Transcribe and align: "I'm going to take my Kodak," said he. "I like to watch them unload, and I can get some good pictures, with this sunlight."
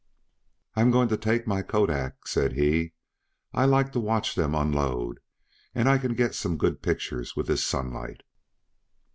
"I'm 0.75 0.89
going 0.89 1.09
to 1.09 1.15
take 1.15 1.45
my 1.45 1.61
Kodak," 1.61 2.25
said 2.27 2.53
he. 2.53 2.93
"I 3.53 3.65
like 3.65 3.91
to 3.91 3.99
watch 3.99 4.33
them 4.33 4.55
unload, 4.55 5.19
and 5.75 5.87
I 5.87 5.99
can 5.99 6.15
get 6.15 6.33
some 6.33 6.57
good 6.57 6.81
pictures, 6.81 7.35
with 7.35 7.45
this 7.45 7.63
sunlight." 7.63 8.23